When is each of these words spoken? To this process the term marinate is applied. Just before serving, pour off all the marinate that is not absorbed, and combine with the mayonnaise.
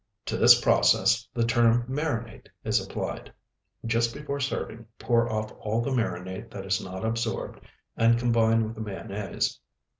To 0.25 0.35
this 0.35 0.59
process 0.59 1.27
the 1.31 1.45
term 1.45 1.85
marinate 1.87 2.47
is 2.63 2.83
applied. 2.83 3.31
Just 3.85 4.15
before 4.15 4.39
serving, 4.39 4.87
pour 4.97 5.31
off 5.31 5.51
all 5.59 5.83
the 5.83 5.91
marinate 5.91 6.49
that 6.49 6.65
is 6.65 6.83
not 6.83 7.05
absorbed, 7.05 7.59
and 7.95 8.17
combine 8.17 8.63
with 8.63 8.73
the 8.73 8.81
mayonnaise. 8.81 9.59